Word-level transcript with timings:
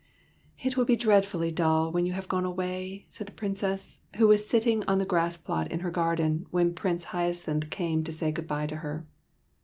1/'' 0.57 0.65
It 0.65 0.75
will 0.77 0.85
be 0.85 0.95
dreadfully 0.95 1.51
dull 1.51 1.91
when 1.91 2.07
you 2.07 2.13
have 2.13 2.27
gone 2.27 2.43
away,'' 2.43 3.05
said 3.07 3.27
the 3.27 3.33
Princess, 3.37 3.99
who 4.17 4.27
was 4.27 4.47
sitting 4.49 4.83
on 4.87 4.97
the 4.97 5.05
grass 5.05 5.37
plot 5.37 5.71
in 5.71 5.81
her 5.81 5.91
garden 5.91 6.47
when 6.49 6.73
Prince 6.73 7.03
Hyacinth 7.13 7.69
came 7.69 8.03
to 8.05 8.11
say 8.11 8.31
good 8.31 8.47
bye 8.47 8.65
to 8.65 8.77
her. 8.77 9.03